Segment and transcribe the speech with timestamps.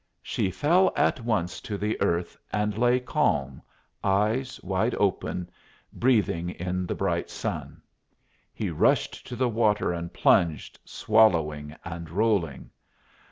[0.23, 3.61] She fell at once to the earth and lay calm,
[4.03, 5.51] eyes wide open,
[5.93, 7.83] breathing in the bright sun.
[8.51, 12.71] He rushed to the water and plunged, swallowing and rolling.